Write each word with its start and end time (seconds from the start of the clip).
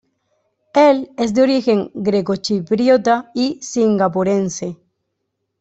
Él 0.73 1.11
es 1.15 1.35
de 1.35 1.43
origen 1.43 1.91
grecochipriota 1.93 3.29
y 3.35 3.59
singapurense. 3.61 4.79